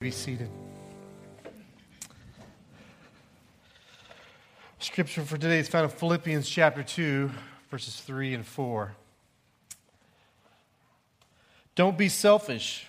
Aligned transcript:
Be 0.00 0.10
seated. 0.10 0.48
Scripture 4.78 5.20
for 5.20 5.36
today 5.36 5.58
is 5.58 5.68
found 5.68 5.84
in 5.84 5.90
Philippians 5.90 6.48
chapter 6.48 6.82
2, 6.82 7.30
verses 7.70 8.00
3 8.00 8.32
and 8.32 8.46
4. 8.46 8.94
Don't 11.74 11.98
be 11.98 12.08
selfish. 12.08 12.86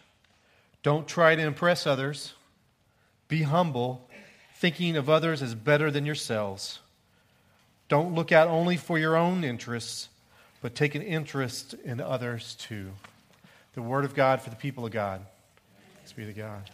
Don't 0.83 1.05
try 1.05 1.35
to 1.35 1.41
impress 1.41 1.85
others. 1.85 2.33
Be 3.27 3.41
humble, 3.41 4.09
thinking 4.55 4.95
of 4.95 5.09
others 5.09 5.41
as 5.41 5.53
better 5.53 5.91
than 5.91 6.05
yourselves. 6.05 6.79
Don't 7.89 8.15
look 8.15 8.31
out 8.31 8.47
only 8.47 8.77
for 8.77 8.97
your 8.97 9.17
own 9.17 9.43
interests, 9.43 10.07
but 10.61 10.75
take 10.75 10.95
an 10.95 11.01
interest 11.01 11.73
in 11.83 11.99
others 11.99 12.55
too. 12.55 12.91
The 13.73 13.81
Word 13.81 14.05
of 14.05 14.15
God 14.15 14.41
for 14.41 14.49
the 14.49 14.55
people 14.55 14.85
of 14.85 14.93
God. 14.93 15.25
Thanks 15.97 16.13
be 16.13 16.25
to 16.25 16.31
God. 16.31 16.71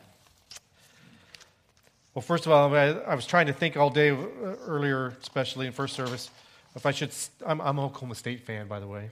Well, 2.18 2.24
first 2.24 2.48
of 2.48 2.52
all, 2.52 2.76
I, 2.76 3.14
was 3.14 3.28
trying 3.28 3.46
to 3.46 3.54
think 3.54 3.78
all 3.78 3.92
day 3.92 4.10
uh, 4.10 4.18
earlier, 4.66 5.16
especially 5.22 5.68
in 5.68 5.72
first 5.72 5.94
service, 5.94 6.32
if 6.76 6.88
I 6.88 6.90
should. 6.90 7.12
I'm, 7.46 7.62
I'm 7.62 7.78
a 7.78 7.86
Oklahoma 7.86 8.16
State 8.16 8.44
fan, 8.44 8.68
by 8.68 8.80
the 8.80 8.88
way. 8.88 9.12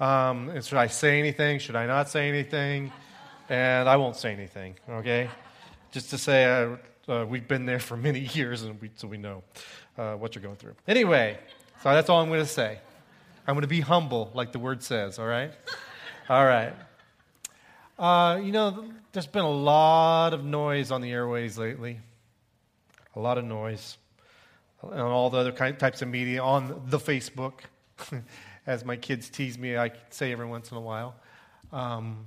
Um, 0.00 0.60
should 0.60 0.76
I 0.76 0.88
say 0.88 1.20
anything? 1.20 1.60
Should 1.60 1.76
I 1.76 1.86
not 1.86 2.08
say 2.08 2.28
anything? 2.28 2.90
And 3.48 3.88
I 3.88 3.94
won't 3.98 4.16
say 4.16 4.32
anything, 4.32 4.74
okay? 4.88 5.30
Just 5.92 6.10
to 6.10 6.18
say 6.18 6.44
uh, 6.44 6.76
uh, 7.12 7.24
we've 7.24 7.46
been 7.46 7.66
there 7.66 7.78
for 7.78 7.96
many 7.96 8.18
years, 8.34 8.64
and 8.64 8.80
we, 8.80 8.90
so 8.96 9.06
we 9.06 9.16
know 9.16 9.44
uh, 9.96 10.14
what 10.14 10.34
you're 10.34 10.42
going 10.42 10.56
through. 10.56 10.74
Anyway, 10.88 11.38
so 11.84 11.92
that's 11.92 12.08
all 12.08 12.20
I'm 12.20 12.30
going 12.30 12.40
to 12.40 12.46
say. 12.46 12.80
I'm 13.46 13.54
going 13.54 13.62
to 13.62 13.68
be 13.68 13.80
humble, 13.80 14.28
like 14.34 14.50
the 14.50 14.58
word 14.58 14.82
says, 14.82 15.20
all 15.20 15.26
right? 15.28 15.52
All 16.28 16.44
right. 16.44 16.72
Uh, 17.96 18.40
you 18.42 18.50
know, 18.50 18.86
there's 19.12 19.28
been 19.28 19.44
a 19.44 19.48
lot 19.48 20.34
of 20.34 20.44
noise 20.44 20.90
on 20.90 21.00
the 21.00 21.12
airways 21.12 21.56
lately 21.56 22.00
a 23.16 23.20
lot 23.20 23.38
of 23.38 23.44
noise, 23.44 23.98
and 24.82 25.00
all 25.00 25.30
the 25.30 25.38
other 25.38 25.52
kind, 25.52 25.78
types 25.78 26.02
of 26.02 26.08
media 26.08 26.42
on 26.42 26.82
the 26.86 26.98
Facebook. 26.98 27.60
As 28.66 28.84
my 28.84 28.96
kids 28.96 29.30
tease 29.30 29.58
me, 29.58 29.76
I 29.76 29.90
say 30.10 30.32
every 30.32 30.46
once 30.46 30.70
in 30.70 30.76
a 30.76 30.80
while. 30.80 31.14
Um, 31.72 32.26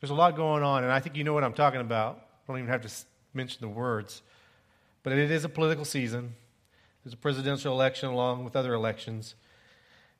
there's 0.00 0.10
a 0.10 0.14
lot 0.14 0.36
going 0.36 0.62
on, 0.62 0.84
and 0.84 0.92
I 0.92 1.00
think 1.00 1.16
you 1.16 1.24
know 1.24 1.32
what 1.32 1.44
I'm 1.44 1.54
talking 1.54 1.80
about. 1.80 2.16
I 2.18 2.52
don't 2.52 2.58
even 2.58 2.70
have 2.70 2.82
to 2.82 2.90
mention 3.34 3.60
the 3.60 3.68
words. 3.68 4.22
But 5.02 5.12
it 5.12 5.30
is 5.30 5.44
a 5.44 5.48
political 5.48 5.84
season. 5.84 6.34
There's 7.04 7.14
a 7.14 7.16
presidential 7.16 7.72
election 7.72 8.10
along 8.10 8.44
with 8.44 8.56
other 8.56 8.74
elections. 8.74 9.34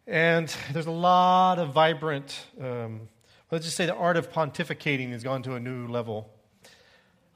And 0.06 0.54
there's 0.72 0.86
a 0.86 0.90
lot 0.90 1.58
of 1.58 1.74
vibrant, 1.74 2.46
um, 2.60 3.08
let's 3.50 3.66
just 3.66 3.76
say 3.76 3.84
the 3.84 3.94
art 3.94 4.16
of 4.16 4.32
pontificating 4.32 5.10
has 5.10 5.22
gone 5.22 5.42
to 5.42 5.54
a 5.54 5.60
new 5.60 5.86
level. 5.86 6.30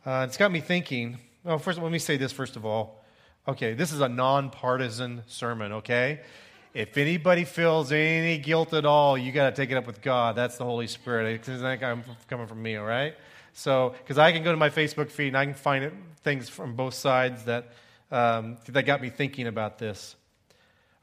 Uh, 0.06 0.24
it's 0.26 0.38
got 0.38 0.50
me 0.50 0.60
thinking 0.60 1.18
well, 1.44 1.58
first, 1.58 1.80
let 1.80 1.90
me 1.90 1.98
say 1.98 2.16
this 2.16 2.32
first 2.32 2.56
of 2.56 2.64
all. 2.64 3.02
Okay, 3.48 3.74
this 3.74 3.92
is 3.92 4.00
a 4.00 4.08
nonpartisan 4.08 5.22
sermon, 5.26 5.72
okay? 5.72 6.20
If 6.74 6.96
anybody 6.96 7.44
feels 7.44 7.90
any 7.90 8.38
guilt 8.38 8.72
at 8.72 8.86
all, 8.86 9.18
you 9.18 9.32
got 9.32 9.50
to 9.50 9.56
take 9.56 9.70
it 9.70 9.74
up 9.74 9.86
with 9.86 10.00
God. 10.00 10.36
That's 10.36 10.56
the 10.56 10.64
Holy 10.64 10.86
Spirit. 10.86 11.40
It's 11.48 11.48
not 11.48 11.80
coming 12.28 12.46
from 12.46 12.62
me, 12.62 12.76
all 12.76 12.86
right? 12.86 13.14
So, 13.52 13.94
because 13.98 14.16
I 14.16 14.30
can 14.30 14.44
go 14.44 14.52
to 14.52 14.56
my 14.56 14.70
Facebook 14.70 15.10
feed 15.10 15.28
and 15.28 15.36
I 15.36 15.44
can 15.44 15.54
find 15.54 15.84
it, 15.84 15.92
things 16.22 16.48
from 16.48 16.76
both 16.76 16.94
sides 16.94 17.44
that, 17.44 17.72
um, 18.12 18.56
that 18.68 18.84
got 18.84 19.02
me 19.02 19.10
thinking 19.10 19.48
about 19.48 19.78
this. 19.78 20.14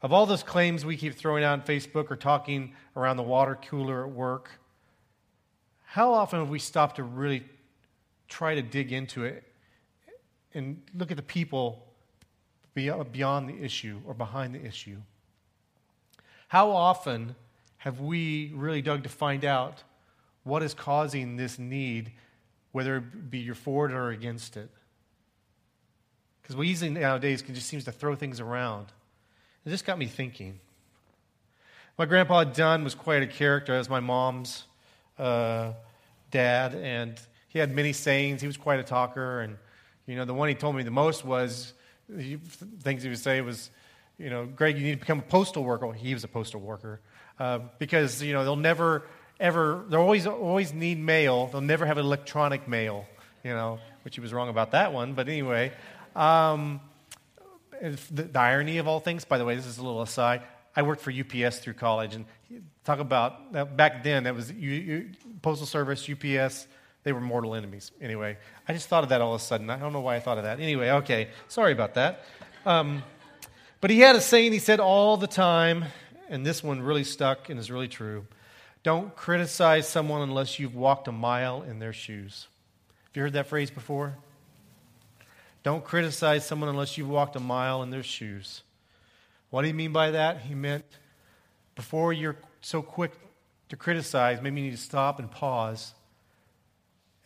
Of 0.02 0.12
all 0.12 0.24
those 0.24 0.42
claims 0.42 0.84
we 0.84 0.96
keep 0.96 1.14
throwing 1.14 1.44
out 1.44 1.52
on 1.52 1.62
Facebook 1.62 2.10
or 2.10 2.16
talking 2.16 2.72
around 2.96 3.18
the 3.18 3.22
water 3.22 3.58
cooler 3.68 4.06
at 4.06 4.10
work, 4.10 4.50
how 5.84 6.14
often 6.14 6.38
have 6.40 6.48
we 6.48 6.58
stopped 6.58 6.96
to 6.96 7.02
really 7.02 7.44
try 8.28 8.54
to 8.54 8.62
dig 8.62 8.92
into 8.92 9.24
it 9.24 9.44
and 10.54 10.82
look 10.94 11.10
at 11.10 11.16
the 11.16 11.22
people 11.22 11.86
beyond 12.74 13.48
the 13.48 13.62
issue 13.62 14.00
or 14.06 14.14
behind 14.14 14.54
the 14.54 14.64
issue. 14.64 14.96
How 16.48 16.70
often 16.70 17.36
have 17.78 18.00
we 18.00 18.52
really 18.54 18.82
dug 18.82 19.02
to 19.04 19.08
find 19.08 19.44
out 19.44 19.82
what 20.44 20.62
is 20.62 20.74
causing 20.74 21.36
this 21.36 21.58
need, 21.58 22.12
whether 22.72 22.96
it 22.96 23.30
be 23.30 23.38
you're 23.38 23.54
for 23.54 23.86
it 23.86 23.92
or 23.92 24.10
against 24.10 24.56
it? 24.56 24.70
Because 26.42 26.56
we 26.56 26.68
easily 26.68 26.90
nowadays 26.90 27.42
can 27.42 27.54
just 27.54 27.68
seems 27.68 27.84
to 27.84 27.92
throw 27.92 28.14
things 28.14 28.40
around. 28.40 28.86
It 29.64 29.70
just 29.70 29.84
got 29.84 29.98
me 29.98 30.06
thinking. 30.06 30.58
My 31.98 32.06
grandpa 32.06 32.44
Dunn 32.44 32.82
was 32.82 32.94
quite 32.94 33.22
a 33.22 33.26
character 33.26 33.74
as 33.74 33.88
my 33.88 34.00
mom's 34.00 34.64
uh, 35.18 35.72
dad, 36.30 36.74
and 36.74 37.20
he 37.48 37.58
had 37.58 37.70
many 37.70 37.92
sayings. 37.92 38.40
He 38.40 38.46
was 38.46 38.56
quite 38.56 38.80
a 38.80 38.82
talker, 38.82 39.42
and 39.42 39.58
you 40.10 40.16
know, 40.16 40.24
the 40.24 40.34
one 40.34 40.48
he 40.48 40.56
told 40.56 40.74
me 40.74 40.82
the 40.82 40.90
most 40.90 41.24
was 41.24 41.72
he, 42.18 42.36
things 42.82 43.04
he 43.04 43.08
would 43.08 43.18
say 43.20 43.40
was, 43.42 43.70
you 44.18 44.28
know, 44.28 44.44
Greg, 44.44 44.76
you 44.76 44.82
need 44.82 44.94
to 44.94 44.98
become 44.98 45.20
a 45.20 45.22
postal 45.22 45.62
worker. 45.62 45.92
He 45.92 46.14
was 46.14 46.24
a 46.24 46.28
postal 46.28 46.60
worker 46.60 46.98
uh, 47.38 47.60
because 47.78 48.20
you 48.20 48.32
know 48.32 48.42
they'll 48.42 48.56
never 48.56 49.04
ever 49.38 49.84
they'll 49.88 50.00
always 50.00 50.26
always 50.26 50.74
need 50.74 50.98
mail. 50.98 51.46
They'll 51.46 51.60
never 51.60 51.86
have 51.86 51.96
electronic 51.96 52.66
mail. 52.66 53.06
You 53.44 53.52
know, 53.52 53.78
which 54.02 54.16
he 54.16 54.20
was 54.20 54.32
wrong 54.32 54.48
about 54.48 54.72
that 54.72 54.92
one. 54.92 55.14
But 55.14 55.28
anyway, 55.28 55.72
um, 56.16 56.80
the, 57.80 58.24
the 58.24 58.40
irony 58.40 58.78
of 58.78 58.88
all 58.88 58.98
things. 58.98 59.24
By 59.24 59.38
the 59.38 59.44
way, 59.44 59.54
this 59.54 59.66
is 59.66 59.78
a 59.78 59.84
little 59.84 60.02
aside. 60.02 60.42
I 60.74 60.82
worked 60.82 61.02
for 61.02 61.12
UPS 61.12 61.60
through 61.60 61.74
college, 61.74 62.16
and 62.16 62.24
talk 62.84 62.98
about 62.98 63.76
back 63.76 64.02
then 64.02 64.24
that 64.24 64.34
was 64.34 64.50
you, 64.50 64.70
you, 64.70 65.10
postal 65.40 65.68
service, 65.68 66.10
UPS 66.10 66.66
they 67.02 67.12
were 67.12 67.20
mortal 67.20 67.54
enemies. 67.54 67.92
Anyway, 68.00 68.36
I 68.68 68.72
just 68.72 68.88
thought 68.88 69.02
of 69.02 69.10
that 69.10 69.20
all 69.20 69.34
of 69.34 69.40
a 69.40 69.44
sudden. 69.44 69.70
I 69.70 69.78
don't 69.78 69.92
know 69.92 70.00
why 70.00 70.16
I 70.16 70.20
thought 70.20 70.38
of 70.38 70.44
that. 70.44 70.60
Anyway, 70.60 70.90
okay, 70.90 71.28
sorry 71.48 71.72
about 71.72 71.94
that. 71.94 72.24
Um, 72.66 73.02
but 73.80 73.90
he 73.90 74.00
had 74.00 74.16
a 74.16 74.20
saying 74.20 74.52
he 74.52 74.58
said 74.58 74.80
all 74.80 75.16
the 75.16 75.26
time, 75.26 75.86
and 76.28 76.44
this 76.44 76.62
one 76.62 76.82
really 76.82 77.04
stuck 77.04 77.48
and 77.48 77.58
is 77.58 77.70
really 77.70 77.88
true. 77.88 78.26
Don't 78.82 79.14
criticize 79.16 79.88
someone 79.88 80.22
unless 80.22 80.58
you've 80.58 80.74
walked 80.74 81.08
a 81.08 81.12
mile 81.12 81.62
in 81.62 81.78
their 81.78 81.92
shoes. 81.92 82.46
Have 83.04 83.16
you 83.16 83.22
heard 83.22 83.32
that 83.32 83.46
phrase 83.46 83.70
before? 83.70 84.16
Don't 85.62 85.84
criticize 85.84 86.46
someone 86.46 86.68
unless 86.68 86.96
you've 86.96 87.08
walked 87.08 87.36
a 87.36 87.40
mile 87.40 87.82
in 87.82 87.90
their 87.90 88.02
shoes. 88.02 88.62
What 89.50 89.62
do 89.62 89.68
you 89.68 89.74
mean 89.74 89.92
by 89.92 90.12
that? 90.12 90.40
He 90.42 90.54
meant 90.54 90.84
before 91.74 92.12
you're 92.12 92.36
so 92.60 92.82
quick 92.82 93.12
to 93.70 93.76
criticize, 93.76 94.40
maybe 94.42 94.60
you 94.60 94.66
need 94.66 94.76
to 94.76 94.82
stop 94.82 95.18
and 95.18 95.30
pause 95.30 95.94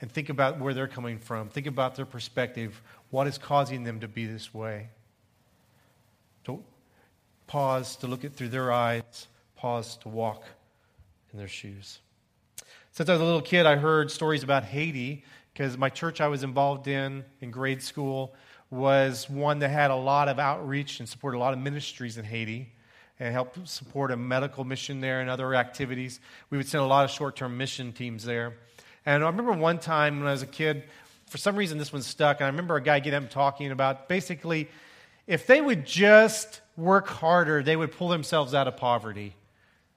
and 0.04 0.12
think 0.12 0.28
about 0.28 0.60
where 0.60 0.74
they're 0.74 0.86
coming 0.86 1.18
from. 1.18 1.48
Think 1.48 1.66
about 1.66 1.94
their 1.94 2.04
perspective. 2.04 2.82
What 3.08 3.26
is 3.26 3.38
causing 3.38 3.84
them 3.84 4.00
to 4.00 4.06
be 4.06 4.26
this 4.26 4.52
way? 4.52 4.90
To 6.44 6.62
pause 7.46 7.96
to 7.96 8.06
look 8.06 8.22
it 8.22 8.34
through 8.34 8.50
their 8.50 8.70
eyes, 8.70 9.28
pause 9.56 9.96
to 10.02 10.10
walk 10.10 10.44
in 11.32 11.38
their 11.38 11.48
shoes. 11.48 12.00
Since 12.92 13.08
I 13.08 13.12
was 13.12 13.22
a 13.22 13.24
little 13.24 13.40
kid, 13.40 13.64
I 13.64 13.76
heard 13.76 14.10
stories 14.10 14.42
about 14.42 14.64
Haiti 14.64 15.24
because 15.54 15.78
my 15.78 15.88
church 15.88 16.20
I 16.20 16.28
was 16.28 16.42
involved 16.42 16.86
in 16.86 17.24
in 17.40 17.50
grade 17.50 17.82
school 17.82 18.34
was 18.68 19.30
one 19.30 19.60
that 19.60 19.70
had 19.70 19.90
a 19.90 19.96
lot 19.96 20.28
of 20.28 20.38
outreach 20.38 21.00
and 21.00 21.08
supported 21.08 21.38
a 21.38 21.40
lot 21.40 21.54
of 21.54 21.60
ministries 21.60 22.18
in 22.18 22.26
Haiti 22.26 22.74
and 23.18 23.32
helped 23.32 23.66
support 23.66 24.10
a 24.10 24.18
medical 24.18 24.64
mission 24.64 25.00
there 25.00 25.22
and 25.22 25.30
other 25.30 25.54
activities. 25.54 26.20
We 26.50 26.58
would 26.58 26.68
send 26.68 26.84
a 26.84 26.86
lot 26.86 27.06
of 27.06 27.10
short 27.10 27.36
term 27.36 27.56
mission 27.56 27.94
teams 27.94 28.22
there. 28.22 28.58
And 29.06 29.22
I 29.22 29.26
remember 29.26 29.52
one 29.52 29.78
time 29.78 30.18
when 30.18 30.28
I 30.28 30.32
was 30.32 30.42
a 30.42 30.46
kid, 30.46 30.84
for 31.26 31.38
some 31.38 31.56
reason 31.56 31.78
this 31.78 31.92
one 31.92 32.02
stuck, 32.02 32.38
and 32.38 32.46
I 32.46 32.48
remember 32.48 32.76
a 32.76 32.82
guy 32.82 33.00
getting 33.00 33.24
up 33.24 33.30
talking 33.30 33.70
about 33.70 34.08
basically 34.08 34.68
if 35.26 35.46
they 35.46 35.60
would 35.60 35.86
just 35.86 36.60
work 36.76 37.08
harder, 37.08 37.62
they 37.62 37.76
would 37.76 37.92
pull 37.92 38.08
themselves 38.08 38.54
out 38.54 38.68
of 38.68 38.76
poverty. 38.76 39.34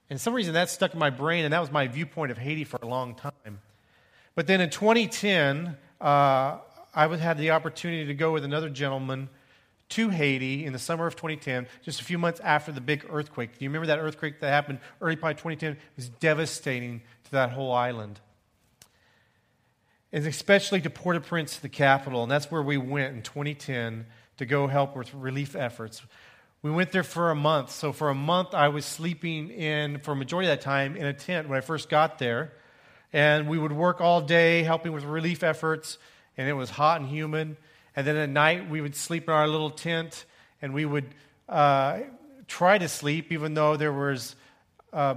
And 0.09 0.19
some 0.19 0.33
reason 0.33 0.53
that 0.53 0.69
stuck 0.69 0.93
in 0.93 0.99
my 0.99 1.09
brain, 1.09 1.43
and 1.43 1.53
that 1.53 1.59
was 1.59 1.71
my 1.71 1.87
viewpoint 1.87 2.31
of 2.31 2.37
Haiti 2.37 2.63
for 2.63 2.79
a 2.81 2.87
long 2.87 3.15
time. 3.15 3.59
But 4.35 4.47
then 4.47 4.61
in 4.61 4.69
2010, 4.69 5.75
uh, 5.99 6.57
I 6.95 7.17
had 7.17 7.37
the 7.37 7.51
opportunity 7.51 8.05
to 8.05 8.13
go 8.13 8.31
with 8.31 8.45
another 8.45 8.69
gentleman 8.69 9.29
to 9.89 10.09
Haiti 10.09 10.65
in 10.65 10.73
the 10.73 10.79
summer 10.79 11.07
of 11.07 11.15
2010, 11.15 11.67
just 11.83 11.99
a 11.99 12.03
few 12.03 12.17
months 12.17 12.39
after 12.41 12.71
the 12.71 12.81
big 12.81 13.05
earthquake. 13.09 13.57
Do 13.57 13.65
you 13.65 13.69
remember 13.69 13.87
that 13.87 13.99
earthquake 13.99 14.39
that 14.39 14.49
happened 14.49 14.79
early 15.01 15.13
of 15.13 15.19
2010? 15.19 15.73
It 15.73 15.77
was 15.95 16.09
devastating 16.09 17.01
to 17.25 17.31
that 17.31 17.51
whole 17.51 17.73
island 17.73 18.19
and 20.11 20.25
especially 20.25 20.81
to 20.81 20.89
Port 20.89 21.15
au 21.15 21.19
Prince, 21.19 21.57
the 21.57 21.69
capital. 21.69 22.23
And 22.23 22.31
that's 22.31 22.49
where 22.49 22.61
we 22.61 22.77
went 22.77 23.15
in 23.15 23.21
2010 23.21 24.05
to 24.37 24.45
go 24.45 24.67
help 24.67 24.95
with 24.95 25.13
relief 25.13 25.55
efforts. 25.55 26.01
We 26.61 26.71
went 26.71 26.91
there 26.91 27.03
for 27.03 27.31
a 27.31 27.35
month. 27.35 27.71
So, 27.71 27.91
for 27.91 28.09
a 28.09 28.15
month, 28.15 28.53
I 28.53 28.69
was 28.69 28.85
sleeping 28.85 29.49
in, 29.49 29.99
for 29.99 30.11
a 30.11 30.15
majority 30.15 30.49
of 30.49 30.57
that 30.57 30.63
time, 30.63 30.95
in 30.95 31.05
a 31.05 31.13
tent 31.13 31.49
when 31.49 31.57
I 31.57 31.61
first 31.61 31.89
got 31.89 32.19
there. 32.19 32.53
And 33.13 33.47
we 33.47 33.57
would 33.57 33.71
work 33.71 34.01
all 34.01 34.21
day 34.21 34.63
helping 34.63 34.91
with 34.91 35.03
relief 35.03 35.43
efforts, 35.43 35.97
and 36.35 36.49
it 36.49 36.53
was 36.53 36.69
hot 36.69 36.99
and 36.99 37.09
humid. 37.09 37.57
And 37.95 38.05
then 38.05 38.15
at 38.15 38.29
night, 38.29 38.69
we 38.69 38.81
would 38.81 38.95
sleep 38.95 39.25
in 39.25 39.33
our 39.33 39.47
little 39.47 39.69
tent, 39.69 40.25
and 40.61 40.73
we 40.73 40.85
would 40.85 41.05
uh, 41.47 41.99
try 42.47 42.77
to 42.77 42.87
sleep, 42.87 43.31
even 43.31 43.53
though 43.53 43.77
there 43.77 43.93
was 43.93 44.35
uh, 44.91 45.15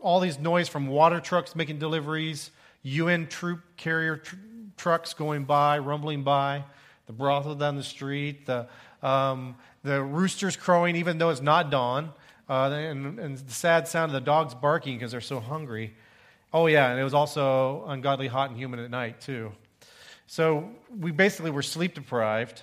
all 0.00 0.20
these 0.20 0.38
noise 0.38 0.68
from 0.68 0.88
water 0.88 1.20
trucks 1.20 1.56
making 1.56 1.78
deliveries 1.78 2.50
UN 2.84 3.26
troop 3.26 3.60
carrier 3.76 4.18
tr- 4.18 4.36
trucks 4.76 5.14
going 5.14 5.44
by, 5.44 5.78
rumbling 5.78 6.22
by, 6.22 6.64
the 7.06 7.12
brothel 7.12 7.54
down 7.54 7.76
the 7.76 7.82
street, 7.82 8.46
the, 8.46 8.68
um, 9.02 9.56
the 9.82 10.02
roosters 10.02 10.56
crowing 10.56 10.96
even 10.96 11.18
though 11.18 11.30
it's 11.30 11.42
not 11.42 11.70
dawn, 11.70 12.12
uh, 12.48 12.70
and, 12.70 13.18
and 13.18 13.38
the 13.38 13.52
sad 13.52 13.88
sound 13.88 14.10
of 14.10 14.14
the 14.14 14.20
dogs 14.20 14.54
barking 14.54 14.96
because 14.96 15.12
they're 15.12 15.20
so 15.20 15.40
hungry. 15.40 15.94
Oh, 16.52 16.66
yeah, 16.66 16.90
and 16.90 17.00
it 17.00 17.04
was 17.04 17.14
also 17.14 17.84
ungodly 17.86 18.28
hot 18.28 18.50
and 18.50 18.58
humid 18.58 18.80
at 18.80 18.90
night, 18.90 19.20
too. 19.20 19.52
So 20.26 20.70
we 20.96 21.10
basically 21.10 21.50
were 21.50 21.62
sleep 21.62 21.94
deprived. 21.94 22.62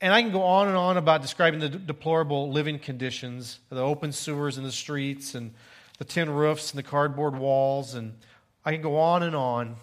And 0.00 0.12
I 0.12 0.20
can 0.22 0.32
go 0.32 0.42
on 0.42 0.68
and 0.68 0.76
on 0.76 0.96
about 0.96 1.22
describing 1.22 1.60
the 1.60 1.68
deplorable 1.68 2.50
living 2.50 2.78
conditions, 2.78 3.60
the 3.68 3.80
open 3.80 4.12
sewers 4.12 4.58
in 4.58 4.64
the 4.64 4.72
streets, 4.72 5.34
and 5.34 5.54
the 5.98 6.04
tin 6.04 6.28
roofs 6.28 6.72
and 6.72 6.78
the 6.78 6.82
cardboard 6.82 7.38
walls, 7.38 7.94
and 7.94 8.14
I 8.64 8.72
can 8.72 8.82
go 8.82 8.98
on 8.98 9.22
and 9.22 9.34
on. 9.34 9.76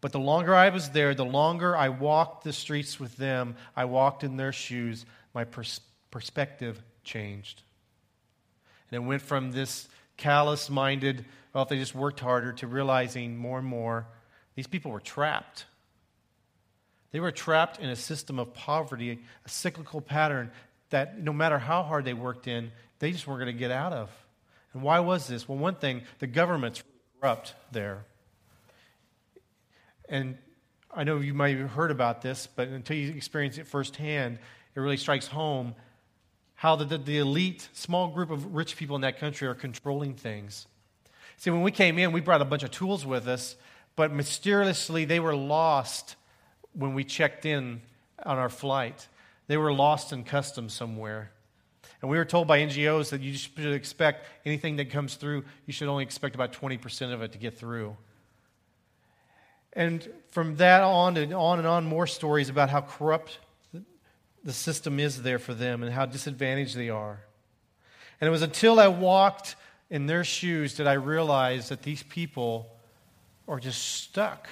But 0.00 0.12
the 0.12 0.20
longer 0.20 0.54
I 0.54 0.68
was 0.68 0.90
there, 0.90 1.14
the 1.14 1.24
longer 1.24 1.76
I 1.76 1.88
walked 1.88 2.44
the 2.44 2.52
streets 2.52 3.00
with 3.00 3.16
them, 3.16 3.56
I 3.74 3.84
walked 3.84 4.22
in 4.22 4.36
their 4.36 4.52
shoes, 4.52 5.04
my 5.34 5.44
pers- 5.44 5.80
perspective 6.10 6.80
changed. 7.02 7.62
And 8.90 9.02
it 9.02 9.06
went 9.06 9.22
from 9.22 9.50
this 9.50 9.88
callous 10.16 10.70
minded, 10.70 11.24
well, 11.52 11.64
if 11.64 11.68
they 11.68 11.78
just 11.78 11.94
worked 11.94 12.20
harder, 12.20 12.52
to 12.54 12.66
realizing 12.66 13.36
more 13.36 13.58
and 13.58 13.66
more 13.66 14.06
these 14.54 14.66
people 14.66 14.90
were 14.90 15.00
trapped. 15.00 15.66
They 17.10 17.20
were 17.20 17.32
trapped 17.32 17.80
in 17.80 17.88
a 17.88 17.96
system 17.96 18.38
of 18.38 18.54
poverty, 18.54 19.18
a 19.44 19.48
cyclical 19.48 20.00
pattern 20.00 20.50
that 20.90 21.22
no 21.22 21.32
matter 21.32 21.58
how 21.58 21.82
hard 21.82 22.04
they 22.04 22.14
worked 22.14 22.46
in, 22.46 22.70
they 22.98 23.12
just 23.12 23.26
weren't 23.26 23.40
going 23.40 23.52
to 23.52 23.58
get 23.58 23.70
out 23.70 23.92
of. 23.92 24.10
And 24.74 24.82
why 24.82 25.00
was 25.00 25.26
this? 25.26 25.48
Well, 25.48 25.58
one 25.58 25.76
thing, 25.76 26.02
the 26.18 26.26
government's 26.26 26.82
corrupt 27.20 27.54
there. 27.72 28.04
And 30.08 30.38
I 30.94 31.04
know 31.04 31.18
you 31.18 31.34
might 31.34 31.56
have 31.58 31.70
heard 31.70 31.90
about 31.90 32.22
this, 32.22 32.46
but 32.46 32.68
until 32.68 32.96
you 32.96 33.10
experience 33.12 33.58
it 33.58 33.66
firsthand, 33.66 34.38
it 34.74 34.80
really 34.80 34.96
strikes 34.96 35.26
home 35.26 35.74
how 36.54 36.76
the, 36.76 36.84
the, 36.84 36.98
the, 36.98 37.18
elite, 37.18 37.68
small 37.72 38.08
group 38.08 38.30
of 38.30 38.54
rich 38.54 38.76
people 38.76 38.96
in 38.96 39.02
that 39.02 39.18
country 39.18 39.46
are 39.46 39.54
controlling 39.54 40.14
things. 40.14 40.66
See, 41.36 41.50
when 41.50 41.62
we 41.62 41.70
came 41.70 41.98
in, 41.98 42.10
we 42.10 42.20
brought 42.20 42.40
a 42.40 42.44
bunch 42.44 42.64
of 42.64 42.72
tools 42.72 43.06
with 43.06 43.28
us, 43.28 43.54
but 43.94 44.12
mysteriously 44.12 45.04
they 45.04 45.20
were 45.20 45.36
lost 45.36 46.16
when 46.72 46.94
we 46.94 47.04
checked 47.04 47.44
in 47.46 47.80
on 48.24 48.38
our 48.38 48.48
flight. 48.48 49.06
They 49.46 49.56
were 49.56 49.72
lost 49.72 50.12
in 50.12 50.24
customs 50.24 50.72
somewhere. 50.72 51.30
And 52.00 52.10
we 52.10 52.16
were 52.16 52.24
told 52.24 52.46
by 52.46 52.60
NGOs 52.60 53.10
that 53.10 53.20
you 53.20 53.34
should 53.34 53.74
expect 53.74 54.26
anything 54.44 54.76
that 54.76 54.90
comes 54.90 55.16
through, 55.16 55.44
you 55.66 55.72
should 55.72 55.88
only 55.88 56.04
expect 56.04 56.34
about 56.34 56.52
20% 56.52 57.12
of 57.12 57.22
it 57.22 57.32
to 57.32 57.38
get 57.38 57.58
through. 57.58 57.96
And 59.72 60.08
from 60.30 60.56
that 60.56 60.82
on 60.82 61.16
and 61.16 61.34
on 61.34 61.58
and 61.58 61.66
on, 61.66 61.84
more 61.84 62.06
stories 62.06 62.48
about 62.48 62.70
how 62.70 62.80
corrupt 62.80 63.38
the 64.44 64.52
system 64.52 65.00
is 65.00 65.22
there 65.22 65.38
for 65.38 65.54
them 65.54 65.82
and 65.82 65.92
how 65.92 66.06
disadvantaged 66.06 66.76
they 66.76 66.88
are. 66.88 67.20
And 68.20 68.28
it 68.28 68.30
was 68.30 68.42
until 68.42 68.78
I 68.78 68.88
walked 68.88 69.56
in 69.90 70.06
their 70.06 70.24
shoes 70.24 70.76
that 70.76 70.86
I 70.86 70.94
realized 70.94 71.70
that 71.70 71.82
these 71.82 72.02
people 72.02 72.68
are 73.46 73.58
just 73.58 73.82
stuck. 74.02 74.48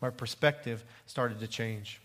My 0.00 0.10
perspective 0.10 0.84
started 1.06 1.40
to 1.40 1.48
change. 1.48 2.00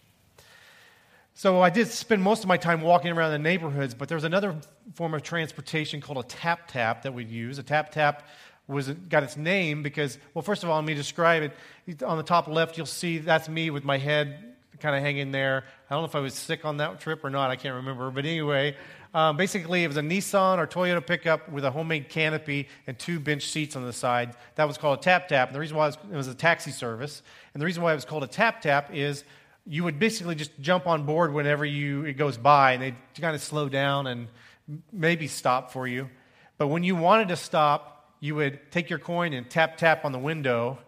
So 1.35 1.62
I 1.62 1.69
did 1.69 1.88
spend 1.88 2.21
most 2.21 2.44
of 2.44 2.47
my 2.47 2.57
time 2.57 2.81
walking 2.81 3.12
around 3.12 3.31
the 3.31 3.39
neighborhoods, 3.39 3.95
but 3.95 4.07
there 4.07 4.15
was 4.15 4.24
another 4.24 4.56
form 4.94 5.13
of 5.15 5.24
transportation 5.24 6.00
called 6.00 6.24
a 6.24 6.27
tap 6.27 6.68
tap 6.68 7.03
that 7.03 7.13
we'd 7.13 7.30
use. 7.30 7.57
A 7.57 7.63
tap 7.63 7.91
tap 7.91 8.27
was 8.68 8.89
got 8.89 9.24
its 9.24 9.35
name 9.35 9.81
because, 9.81 10.19
well, 10.33 10.44
first 10.44 10.63
of 10.63 10.69
all, 10.69 10.75
let 10.75 10.85
me 10.85 10.94
describe 10.94 11.44
it. 11.44 12.03
On 12.03 12.18
the 12.18 12.24
top 12.24 12.47
left, 12.47 12.77
you'll 12.77 12.85
see 12.85 13.18
that's 13.18 13.50
me 13.50 13.71
with 13.71 13.83
my 13.83 13.97
head 13.97 14.53
kind 14.80 14.95
of 14.95 15.01
hanging 15.01 15.31
there. 15.31 15.63
I 15.89 15.95
don't 15.95 16.03
know 16.03 16.07
if 16.07 16.15
I 16.15 16.19
was 16.19 16.33
sick 16.33 16.65
on 16.65 16.77
that 16.77 17.00
trip 17.00 17.24
or 17.24 17.30
not. 17.30 17.50
I 17.50 17.56
can't 17.56 17.75
remember. 17.75 18.12
But 18.12 18.25
anyway, 18.25 18.75
um, 19.13 19.38
basically, 19.38 19.83
it 19.83 19.88
was 19.88 19.97
a 19.97 20.01
Nissan 20.01 20.57
or 20.57 20.68
Toyota 20.68 21.06
pickup 21.06 21.50
with 21.50 21.63
a 21.63 21.71
homemade 21.71 22.09
canopy 22.09 22.68
and 22.86 23.00
two 23.00 23.19
bench 23.19 23.47
seats 23.47 23.75
on 23.75 23.86
the 23.86 23.94
side. 23.94 24.36
That 24.56 24.68
was 24.68 24.77
called 24.77 25.00
a 25.00 25.01
tap 25.01 25.29
tap. 25.29 25.47
And 25.47 25.56
the 25.56 25.59
reason 25.59 25.77
why 25.77 25.86
it 25.86 25.88
was, 25.88 25.97
it 26.12 26.15
was 26.15 26.27
a 26.27 26.36
taxi 26.36 26.71
service. 26.71 27.24
And 27.53 27.62
the 27.62 27.65
reason 27.65 27.81
why 27.81 27.94
it 27.94 27.95
was 27.95 28.06
called 28.06 28.24
a 28.24 28.27
tap 28.27 28.62
tap 28.62 28.94
is 28.94 29.24
you 29.65 29.83
would 29.83 30.00
basically 30.00 30.36
just 30.36 30.51
jump 30.60 30.88
on 30.88 31.06
board 31.06 31.33
whenever 31.33 31.65
you, 31.65 32.04
it 32.06 32.13
goes 32.13 32.38
by, 32.38 32.74
and 32.74 32.83
they 32.83 32.95
kind 33.19 33.36
of 33.36 33.42
slow 33.42 33.69
down 33.69 34.07
and 34.07 34.27
maybe 34.92 35.27
stop 35.27 35.71
for 35.71 35.88
you. 35.88 36.10
But 36.57 36.68
when 36.68 36.83
you 36.83 36.95
wanted 36.95 37.30
to 37.30 37.36
stop, 37.36 38.15
you 38.19 38.36
would 38.36 38.60
take 38.71 38.89
your 38.89 39.00
coin 39.00 39.33
and 39.33 39.50
tap, 39.50 39.77
tap 39.77 40.06
on 40.06 40.12
the 40.12 40.19
window, 40.19 40.80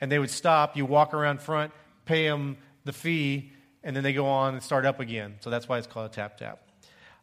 and 0.00 0.10
they 0.10 0.18
would 0.18 0.30
stop. 0.30 0.76
You 0.76 0.86
walk 0.86 1.14
around 1.14 1.40
front, 1.40 1.72
pay 2.04 2.26
them 2.26 2.56
the 2.84 2.92
fee, 2.92 3.52
and 3.82 3.94
then 3.94 4.02
they 4.02 4.12
go 4.12 4.26
on 4.26 4.54
and 4.54 4.62
start 4.62 4.84
up 4.86 5.00
again. 5.00 5.36
So 5.40 5.50
that's 5.50 5.68
why 5.68 5.78
it's 5.78 5.86
called 5.86 6.10
a 6.10 6.14
tap, 6.14 6.38
tap. 6.38 6.60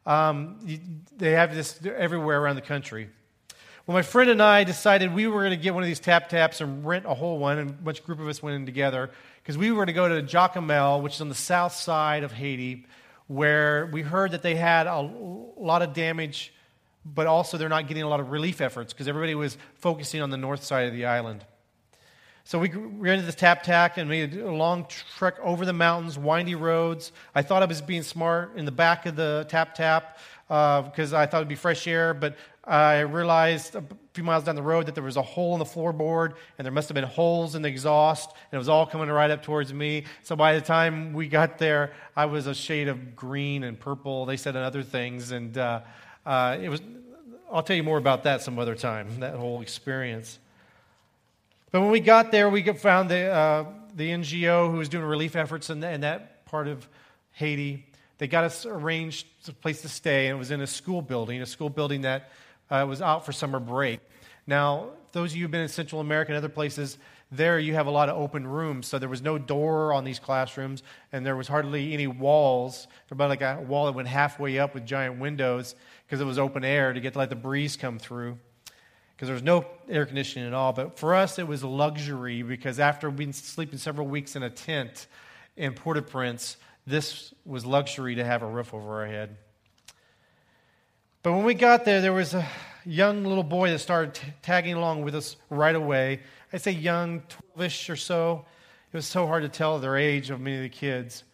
Um, 0.06 1.04
they 1.16 1.32
have 1.32 1.54
this 1.54 1.80
everywhere 1.86 2.42
around 2.42 2.56
the 2.56 2.62
country. 2.62 3.10
Well, 3.88 3.96
my 3.96 4.02
friend 4.02 4.30
and 4.30 4.44
I 4.44 4.66
decided 4.66 5.16
we 5.16 5.28
were 5.28 5.40
going 5.40 5.58
to 5.58 5.64
get 5.64 5.74
one 5.74 5.82
of 5.82 5.88
these 5.88 6.02
tap 6.02 6.28
taps 6.28 6.60
and 6.60 6.86
rent 6.86 7.06
a 7.06 7.14
whole 7.14 7.40
one, 7.40 7.58
and 7.58 7.70
a 7.70 7.74
bunch 7.74 8.02
of 8.02 8.06
group 8.06 8.20
of 8.20 8.28
us 8.28 8.44
went 8.44 8.58
in 8.58 8.66
together 8.66 9.10
because 9.42 9.58
we 9.58 9.72
were 9.72 9.78
going 9.78 9.88
to 9.88 9.94
go 9.94 10.10
to 10.10 10.22
Jacmel, 10.22 11.02
which 11.02 11.16
is 11.16 11.22
on 11.22 11.30
the 11.30 11.36
south 11.36 11.72
side 11.72 12.24
of 12.24 12.34
Haiti, 12.34 12.86
where 13.28 13.86
we 13.94 14.02
heard 14.02 14.32
that 14.32 14.42
they 14.42 14.56
had 14.56 14.88
a 14.88 15.00
lot 15.00 15.82
of 15.82 15.94
damage, 15.94 16.52
but 17.06 17.28
also 17.28 17.58
they're 17.58 17.70
not 17.70 17.88
getting 17.88 18.04
a 18.04 18.10
lot 18.10 18.20
of 18.20 18.30
relief 18.30 18.60
efforts 18.60 18.92
because 18.92 19.08
everybody 19.08 19.36
was 19.36 19.58
focusing 19.76 20.22
on 20.22 20.32
the 20.32 20.38
north 20.38 20.66
side 20.66 20.88
of 20.88 20.94
the 20.94 21.06
island. 21.06 21.46
So 22.44 22.60
we 22.60 22.70
rented 22.70 23.26
this 23.26 23.36
tap 23.36 23.64
tack 23.64 23.98
and 23.98 24.10
made 24.10 24.36
a 24.36 24.52
long 24.52 24.86
trek 25.16 25.36
over 25.42 25.66
the 25.66 25.72
mountains, 25.72 26.20
windy 26.20 26.56
roads. 26.56 27.14
I 27.34 27.42
thought 27.42 27.64
I 27.64 27.66
was 27.66 27.82
being 27.82 28.04
smart 28.04 28.58
in 28.58 28.66
the 28.66 28.72
back 28.72 29.06
of 29.06 29.16
the 29.16 29.46
tap 29.48 29.76
tap 29.76 30.18
because 30.48 31.14
uh, 31.14 31.18
I 31.18 31.26
thought 31.26 31.38
it'd 31.38 31.50
be 31.50 31.56
fresh 31.56 31.88
air, 31.88 32.14
but 32.14 32.36
I 32.68 33.00
realized 33.00 33.76
a 33.76 33.84
few 34.12 34.26
miles 34.26 34.44
down 34.44 34.56
the 34.56 34.62
road 34.62 34.88
that 34.88 34.96
there 34.96 35.04
was 35.04 35.16
a 35.16 35.22
hole 35.22 35.54
in 35.54 35.60
the 35.60 35.66
floorboard 35.66 36.34
and 36.58 36.66
there 36.66 36.72
must 36.72 36.90
have 36.90 36.96
been 36.96 37.06
holes 37.06 37.56
in 37.56 37.62
the 37.62 37.70
exhaust 37.70 38.30
and 38.30 38.58
it 38.58 38.58
was 38.58 38.68
all 38.68 38.86
coming 38.86 39.08
right 39.08 39.32
up 39.32 39.42
towards 39.42 39.74
me. 39.74 40.04
So 40.24 40.36
by 40.36 40.54
the 40.54 40.62
time 40.62 41.14
we 41.14 41.30
got 41.30 41.60
there, 41.60 41.94
I 42.16 42.26
was 42.26 42.46
a 42.46 42.54
shade 42.54 42.90
of 42.90 43.16
green 43.16 43.64
and 43.64 43.80
purple. 43.80 44.26
They 44.26 44.36
said 44.36 44.58
other 44.58 44.84
things. 44.84 45.32
And 45.32 45.58
uh, 45.58 45.82
uh, 46.26 46.58
it 46.62 46.68
was, 46.68 46.82
I'll 47.50 47.64
tell 47.64 47.78
you 47.78 47.84
more 47.84 47.98
about 47.98 48.24
that 48.24 48.42
some 48.42 48.60
other 48.60 48.76
time, 48.76 49.22
that 49.22 49.36
whole 49.36 49.62
experience. 49.62 50.38
But 51.72 51.82
when 51.82 51.92
we 51.92 52.02
got 52.02 52.32
there, 52.34 52.50
we 52.50 52.64
found 52.74 53.10
the, 53.10 53.28
uh, 53.28 53.66
the 53.96 54.10
NGO 54.10 54.70
who 54.70 54.78
was 54.78 54.90
doing 54.90 55.06
relief 55.06 55.38
efforts 55.38 55.70
in, 55.70 55.80
the, 55.80 55.90
in 55.90 56.02
that 56.02 56.46
part 56.46 56.68
of 56.68 56.86
Haiti. 57.32 57.86
They 58.18 58.28
got 58.28 58.44
us 58.44 58.66
arranged 58.66 59.26
a 59.48 59.54
place 59.54 59.82
to 59.84 59.90
stay, 59.90 60.28
and 60.28 60.36
it 60.36 60.40
was 60.40 60.52
in 60.52 60.60
a 60.60 60.68
school 60.68 61.02
building, 61.02 61.42
a 61.42 61.46
school 61.46 61.70
building 61.70 62.02
that 62.02 62.32
uh, 62.70 62.86
was 62.88 63.02
out 63.02 63.26
for 63.26 63.32
summer 63.32 63.60
break. 63.60 64.00
Now, 64.46 64.92
those 65.12 65.32
of 65.32 65.38
you 65.38 65.44
who've 65.44 65.52
been 65.52 65.62
in 65.62 65.70
Central 65.70 66.02
America 66.02 66.32
and 66.32 66.38
other 66.38 66.50
places, 66.50 66.98
there 67.32 67.60
you 67.60 67.74
have 67.74 67.88
a 67.88 67.92
lot 67.92 68.08
of 68.10 68.18
open 68.18 68.48
rooms. 68.48 68.88
So 68.88 69.00
there 69.00 69.10
was 69.10 69.22
no 69.22 69.38
door 69.38 69.94
on 69.94 70.04
these 70.04 70.20
classrooms, 70.20 70.84
and 71.12 71.26
there 71.26 71.36
was 71.36 71.48
hardly 71.48 71.94
any 71.94 72.08
walls. 72.08 72.88
About 73.12 73.30
like 73.30 73.42
a 73.42 73.60
wall 73.68 73.86
that 73.86 73.94
went 73.94 74.08
halfway 74.08 74.60
up 74.60 74.74
with 74.74 74.86
giant 74.86 75.20
windows 75.20 75.76
because 76.06 76.22
it 76.22 76.26
was 76.26 76.40
open 76.40 76.64
air 76.64 76.94
to 76.94 77.00
get 77.00 77.14
to 77.14 77.20
let 77.20 77.30
the 77.30 77.36
breeze 77.36 77.76
come 77.76 78.00
through. 78.00 78.38
Because 79.16 79.28
there 79.28 79.34
was 79.34 79.44
no 79.44 79.66
air 79.90 80.06
conditioning 80.06 80.48
at 80.48 80.54
all. 80.54 80.74
But 80.74 80.98
for 81.00 81.16
us, 81.16 81.40
it 81.40 81.48
was 81.48 81.64
a 81.64 81.68
luxury 81.68 82.44
because 82.44 82.80
after 82.80 83.10
we'd 83.10 83.18
been 83.18 83.34
sleeping 83.34 83.80
several 83.80 84.08
weeks 84.08 84.36
in 84.36 84.44
a 84.44 84.50
tent 84.50 85.08
in 85.56 85.74
Port-au-Prince, 85.74 86.58
this 86.86 87.34
was 87.44 87.66
luxury 87.66 88.16
to 88.16 88.24
have 88.24 88.44
a 88.44 88.46
roof 88.46 88.74
over 88.74 89.02
our 89.02 89.08
head. 89.08 89.36
But 91.28 91.34
when 91.34 91.44
we 91.44 91.56
got 91.56 91.84
there, 91.84 92.00
there 92.00 92.14
was 92.14 92.34
a 92.34 92.48
young 92.86 93.26
little 93.26 93.44
boy 93.44 93.70
that 93.72 93.80
started 93.80 94.14
t- 94.14 94.32
tagging 94.42 94.76
along 94.76 95.02
with 95.02 95.14
us 95.14 95.36
right 95.50 95.76
away. 95.76 96.22
I'd 96.54 96.62
say 96.62 96.72
young, 96.72 97.22
12 97.56 97.66
ish 97.66 97.90
or 97.90 97.98
so. 97.98 98.46
It 98.94 98.96
was 98.96 99.06
so 99.06 99.28
hard 99.28 99.44
to 99.44 99.50
tell 99.50 99.78
their 99.78 99.98
age 99.98 100.30
of 100.30 100.40
many 100.40 100.56
of 100.56 100.62
the 100.62 100.70
kids. 100.70 101.26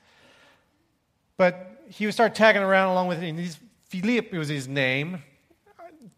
But 1.38 1.80
he 1.90 2.08
would 2.08 2.14
start 2.16 2.34
tagging 2.34 2.64
around 2.64 2.90
along 2.90 3.08
with 3.08 3.22
me. 3.22 3.50
Philippe 3.88 4.36
was 4.36 4.48
his 4.48 4.68
name. 4.68 5.22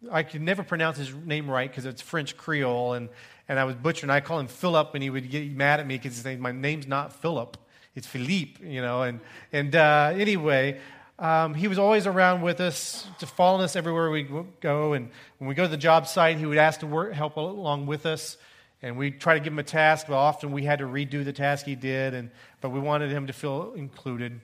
I 0.10 0.24
could 0.24 0.42
never 0.42 0.64
pronounce 0.64 0.98
his 0.98 1.14
name 1.14 1.52
right 1.52 1.70
because 1.70 1.84
it's 1.84 2.02
French 2.02 2.38
Creole, 2.38 2.94
and, 2.94 3.10
and 3.50 3.60
I 3.60 3.66
was 3.66 3.76
butchering. 3.76 4.10
I 4.10 4.22
call 4.22 4.40
him 4.40 4.48
Philip, 4.48 4.92
and 4.94 5.04
he 5.04 5.10
would 5.10 5.30
get 5.30 5.52
mad 5.52 5.82
at 5.82 5.86
me 5.86 5.98
because 5.98 6.24
my 6.40 6.54
name's 6.54 6.88
not 6.88 7.12
Philip, 7.12 7.58
it's 7.94 8.08
Philippe, 8.08 8.66
you 8.66 8.82
know. 8.82 9.02
And, 9.02 9.20
and 9.52 9.76
uh, 9.76 10.14
anyway, 10.16 10.80
um, 11.18 11.54
he 11.54 11.68
was 11.68 11.80
always 11.80 12.08
around 12.08 12.42
with 12.42 12.60
us, 12.60 13.08
to 13.20 13.26
following 13.26 13.64
us 13.64 13.76
everywhere 13.76 14.10
we 14.12 14.24
go. 14.60 14.94
And 14.94 15.10
when 15.38 15.48
we 15.48 15.56
go 15.56 15.64
to 15.64 15.70
the 15.70 15.78
job 15.78 16.08
site, 16.08 16.38
he 16.38 16.46
would 16.46 16.58
ask 16.58 16.82
to 16.82 16.88
work, 16.88 17.14
help 17.14 17.38
along 17.38 17.88
with 17.88 18.06
us. 18.06 18.38
And 18.82 18.98
we'd 18.98 19.20
try 19.20 19.34
to 19.34 19.40
give 19.40 19.54
him 19.54 19.60
a 19.60 19.64
task, 19.64 20.08
but 20.08 20.16
often 20.16 20.52
we 20.52 20.64
had 20.64 20.80
to 20.80 20.86
redo 20.86 21.24
the 21.24 21.34
task 21.34 21.66
he 21.66 21.76
did. 21.76 22.14
And, 22.14 22.30
but 22.62 22.70
we 22.70 22.80
wanted 22.80 23.12
him 23.12 23.28
to 23.28 23.34
feel 23.34 23.74
included. 23.76 24.40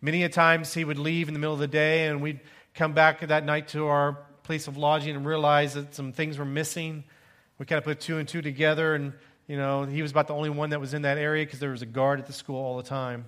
Many 0.00 0.22
a 0.24 0.28
times 0.28 0.72
he 0.74 0.84
would 0.84 0.98
leave 0.98 1.28
in 1.28 1.34
the 1.34 1.40
middle 1.40 1.54
of 1.54 1.60
the 1.60 1.66
day, 1.66 2.06
and 2.06 2.22
we'd 2.22 2.40
come 2.74 2.92
back 2.92 3.26
that 3.26 3.44
night 3.44 3.68
to 3.68 3.86
our 3.86 4.18
place 4.42 4.68
of 4.68 4.76
lodging 4.76 5.16
and 5.16 5.26
realize 5.26 5.74
that 5.74 5.94
some 5.94 6.12
things 6.12 6.38
were 6.38 6.44
missing. 6.44 7.04
We 7.58 7.66
kind 7.66 7.78
of 7.78 7.84
put 7.84 8.00
two 8.00 8.18
and 8.18 8.28
two 8.28 8.42
together, 8.42 8.94
and 8.94 9.12
You 9.50 9.56
know, 9.56 9.82
he 9.82 10.00
was 10.00 10.12
about 10.12 10.28
the 10.28 10.34
only 10.34 10.48
one 10.48 10.70
that 10.70 10.80
was 10.80 10.94
in 10.94 11.02
that 11.02 11.18
area 11.18 11.44
because 11.44 11.58
there 11.58 11.72
was 11.72 11.82
a 11.82 11.86
guard 11.86 12.20
at 12.20 12.26
the 12.28 12.32
school 12.32 12.54
all 12.54 12.76
the 12.76 12.84
time. 12.84 13.24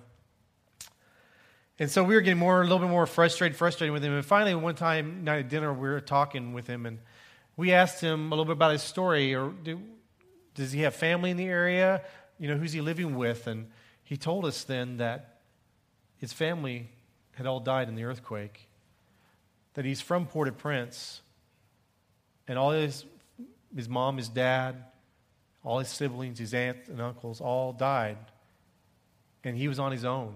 And 1.83 1.91
so 1.91 2.01
we 2.01 2.15
were 2.15 2.21
getting 2.21 2.39
more, 2.39 2.61
a 2.61 2.63
little 2.63 2.79
bit 2.79 2.87
more 2.87 3.05
frustrated, 3.05 3.57
frustrated 3.57 3.91
with 3.91 4.05
him. 4.05 4.13
And 4.13 4.25
finally, 4.25 4.55
one 4.55 4.75
time, 4.75 5.25
night 5.25 5.39
at 5.39 5.49
dinner, 5.49 5.73
we 5.73 5.89
were 5.89 5.99
talking 5.99 6.53
with 6.53 6.65
him, 6.65 6.85
and 6.85 6.97
we 7.57 7.73
asked 7.73 7.99
him 7.99 8.27
a 8.27 8.29
little 8.29 8.45
bit 8.45 8.53
about 8.53 8.71
his 8.71 8.81
story. 8.81 9.35
Or 9.35 9.49
do, 9.49 9.81
does 10.55 10.71
he 10.71 10.83
have 10.83 10.95
family 10.95 11.29
in 11.29 11.35
the 11.35 11.43
area? 11.43 12.01
You 12.39 12.47
know, 12.47 12.55
who's 12.55 12.71
he 12.71 12.79
living 12.79 13.17
with? 13.17 13.47
And 13.47 13.69
he 14.01 14.15
told 14.15 14.45
us 14.45 14.63
then 14.63 14.95
that 14.99 15.41
his 16.15 16.31
family 16.31 16.89
had 17.33 17.47
all 17.47 17.59
died 17.59 17.89
in 17.89 17.95
the 17.95 18.05
earthquake. 18.05 18.69
That 19.73 19.83
he's 19.83 19.99
from 19.99 20.25
Port-au-Prince, 20.25 21.19
and 22.47 22.57
all 22.57 22.71
his 22.71 23.03
his 23.75 23.89
mom, 23.89 24.15
his 24.15 24.29
dad, 24.29 24.85
all 25.65 25.79
his 25.79 25.89
siblings, 25.89 26.39
his 26.39 26.53
aunts 26.53 26.87
and 26.87 27.01
uncles 27.01 27.41
all 27.41 27.73
died. 27.73 28.19
And 29.43 29.57
he 29.57 29.67
was 29.67 29.79
on 29.79 29.91
his 29.91 30.05
own. 30.05 30.33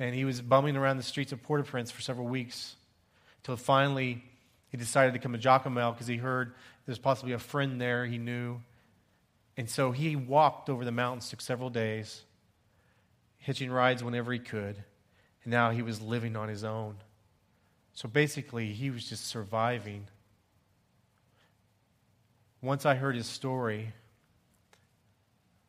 And 0.00 0.14
he 0.14 0.24
was 0.24 0.40
bumming 0.40 0.76
around 0.76 0.96
the 0.96 1.02
streets 1.02 1.30
of 1.30 1.42
Port 1.42 1.60
au 1.60 1.62
Prince 1.62 1.90
for 1.90 2.00
several 2.00 2.26
weeks 2.26 2.74
until 3.38 3.56
finally 3.56 4.24
he 4.70 4.78
decided 4.78 5.12
to 5.12 5.18
come 5.18 5.32
to 5.32 5.38
Jacmel 5.38 5.92
because 5.92 6.06
he 6.06 6.16
heard 6.16 6.54
there's 6.86 6.98
possibly 6.98 7.34
a 7.34 7.38
friend 7.38 7.80
there 7.80 8.06
he 8.06 8.16
knew. 8.16 8.60
And 9.56 9.68
so 9.68 9.92
he 9.92 10.16
walked 10.16 10.70
over 10.70 10.86
the 10.86 10.90
mountains, 10.90 11.28
took 11.28 11.42
several 11.42 11.68
days, 11.68 12.22
hitching 13.38 13.70
rides 13.70 14.02
whenever 14.02 14.32
he 14.32 14.38
could. 14.38 14.82
And 15.44 15.50
now 15.50 15.70
he 15.70 15.82
was 15.82 16.00
living 16.00 16.34
on 16.34 16.48
his 16.48 16.64
own. 16.64 16.96
So 17.92 18.08
basically, 18.08 18.72
he 18.72 18.90
was 18.90 19.06
just 19.06 19.26
surviving. 19.26 20.06
Once 22.62 22.86
I 22.86 22.94
heard 22.94 23.16
his 23.16 23.26
story, 23.26 23.92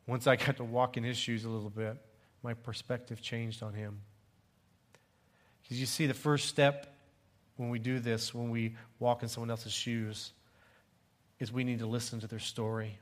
once 0.07 0.27
I 0.27 0.37
got 0.37 0.57
to 0.57 0.63
walk 0.63 0.95
in 0.95 1.03
his 1.03 1.17
shoes 1.17 1.43
a 1.43 1.49
little 1.49 1.69
bit, 1.69 1.97
my 2.43 2.53
perspective 2.53 3.21
changed 3.21 3.61
on 3.61 3.73
him. 3.73 3.99
You 5.71 5.85
see, 5.85 6.05
the 6.05 6.13
first 6.13 6.49
step 6.49 6.87
when 7.55 7.69
we 7.69 7.79
do 7.79 7.99
this, 7.99 8.33
when 8.33 8.49
we 8.49 8.75
walk 8.99 9.23
in 9.23 9.29
someone 9.29 9.49
else's 9.49 9.71
shoes, 9.71 10.33
is 11.39 11.51
we 11.51 11.63
need 11.63 11.79
to 11.79 11.85
listen 11.85 12.19
to 12.19 12.27
their 12.27 12.39
story. 12.39 12.97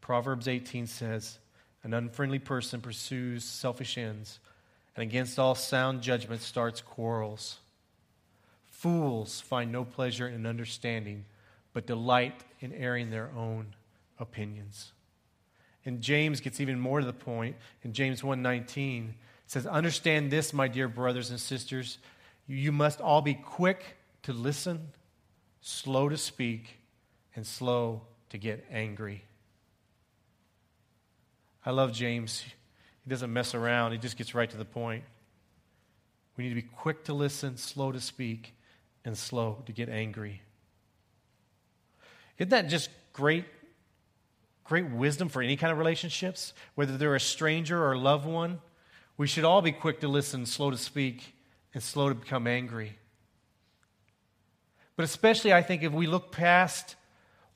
Proverbs 0.00 0.48
18 0.48 0.86
says, 0.86 1.38
An 1.84 1.94
unfriendly 1.94 2.40
person 2.40 2.80
pursues 2.80 3.44
selfish 3.44 3.96
ends, 3.96 4.40
and 4.96 5.02
against 5.02 5.38
all 5.38 5.54
sound 5.54 6.02
judgment 6.02 6.42
starts 6.42 6.80
quarrels. 6.80 7.58
Fools 8.68 9.40
find 9.40 9.70
no 9.70 9.84
pleasure 9.84 10.28
in 10.28 10.44
understanding, 10.44 11.24
but 11.72 11.86
delight 11.86 12.44
in 12.60 12.72
airing 12.72 13.10
their 13.10 13.30
own 13.36 13.74
opinions. 14.18 14.92
And 15.84 16.02
James 16.02 16.40
gets 16.40 16.60
even 16.60 16.80
more 16.80 17.00
to 17.00 17.06
the 17.06 17.12
point. 17.12 17.56
In 17.84 17.92
James 17.92 18.22
1:19, 18.22 19.14
says, 19.46 19.66
"Understand 19.66 20.30
this, 20.30 20.52
my 20.52 20.68
dear 20.68 20.88
brothers 20.88 21.30
and 21.30 21.40
sisters, 21.40 21.98
you 22.46 22.72
must 22.72 23.00
all 23.00 23.22
be 23.22 23.34
quick 23.34 23.96
to 24.22 24.32
listen, 24.32 24.92
slow 25.60 26.08
to 26.08 26.16
speak, 26.16 26.78
and 27.34 27.46
slow 27.46 28.02
to 28.30 28.38
get 28.38 28.66
angry." 28.70 29.24
I 31.64 31.70
love 31.70 31.92
James. 31.92 32.42
He 33.04 33.10
doesn't 33.10 33.32
mess 33.32 33.54
around. 33.54 33.92
He 33.92 33.98
just 33.98 34.16
gets 34.16 34.34
right 34.34 34.48
to 34.50 34.56
the 34.56 34.64
point. 34.64 35.04
We 36.36 36.44
need 36.44 36.50
to 36.50 36.62
be 36.62 36.62
quick 36.62 37.04
to 37.04 37.14
listen, 37.14 37.56
slow 37.56 37.92
to 37.92 38.00
speak, 38.00 38.54
and 39.04 39.16
slow 39.16 39.62
to 39.66 39.72
get 39.72 39.88
angry. 39.88 40.42
Isn't 42.38 42.50
that 42.50 42.68
just 42.68 42.90
great 43.12 43.46
great 44.68 44.90
wisdom 44.90 45.28
for 45.28 45.42
any 45.42 45.56
kind 45.56 45.72
of 45.72 45.78
relationships, 45.78 46.52
whether 46.74 46.96
they're 46.96 47.14
a 47.14 47.20
stranger 47.20 47.82
or 47.82 47.92
a 47.92 47.98
loved 47.98 48.26
one. 48.26 48.60
We 49.16 49.26
should 49.26 49.44
all 49.44 49.62
be 49.62 49.72
quick 49.72 50.00
to 50.00 50.08
listen, 50.08 50.44
slow 50.46 50.70
to 50.70 50.76
speak, 50.76 51.34
and 51.72 51.82
slow 51.82 52.08
to 52.08 52.14
become 52.14 52.46
angry. 52.46 52.98
But 54.96 55.04
especially, 55.04 55.52
I 55.52 55.62
think, 55.62 55.82
if 55.82 55.92
we 55.92 56.06
look 56.06 56.32
past 56.32 56.96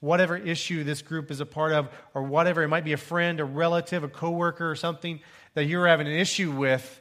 whatever 0.00 0.37
issue 0.37 0.85
this 0.85 1.02
group 1.02 1.31
is 1.31 1.40
a 1.40 1.47
part 1.47 1.73
of, 1.73 1.88
or 2.14 2.23
whatever, 2.23 2.62
it 2.62 2.69
might 2.69 2.85
be 2.85 2.93
a 2.93 2.99
friend, 2.99 3.40
a 3.40 3.45
relative, 3.45 4.02
a 4.05 4.09
coworker, 4.09 4.71
or 4.71 4.75
something 4.75 5.21
that 5.55 5.64
you're 5.64 5.87
having 5.87 6.07
an 6.07 6.14
issue 6.14 6.50
with, 6.50 7.00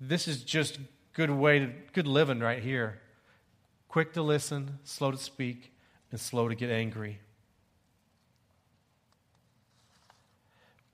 this 0.00 0.28
is 0.28 0.42
just 0.42 0.78
good 1.12 1.30
way 1.30 1.58
to 1.60 1.70
good 1.92 2.06
living 2.06 2.40
right 2.40 2.62
here. 2.62 3.00
Quick 3.88 4.12
to 4.14 4.22
listen, 4.22 4.78
slow 4.84 5.10
to 5.10 5.16
speak, 5.16 5.72
and 6.10 6.20
slow 6.20 6.48
to 6.48 6.54
get 6.54 6.70
angry. 6.70 7.20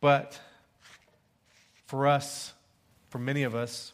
But 0.00 0.38
for 1.86 2.06
us, 2.06 2.54
for 3.10 3.18
many 3.18 3.42
of 3.42 3.54
us, 3.54 3.92